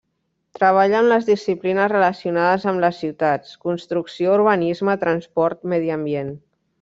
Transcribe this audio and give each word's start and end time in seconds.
Treballa 0.59 0.95
amb 0.99 1.09
les 1.11 1.27
disciplines 1.27 1.91
relacionades 1.93 2.65
amb 2.73 2.83
les 2.85 3.01
ciutats: 3.03 3.53
construcció, 3.67 4.33
urbanisme, 4.41 4.97
transport, 5.05 5.65
medi 5.75 5.93
ambient. 5.97 6.33